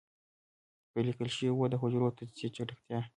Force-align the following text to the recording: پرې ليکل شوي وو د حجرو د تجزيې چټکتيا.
پرې 0.91 1.01
ليکل 1.09 1.27
شوي 1.35 1.51
وو 1.53 1.65
د 1.71 1.75
حجرو 1.81 2.07
د 2.11 2.15
تجزيې 2.19 2.49
چټکتيا. 2.55 2.99